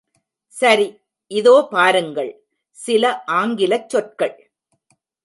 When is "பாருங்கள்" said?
1.71-2.31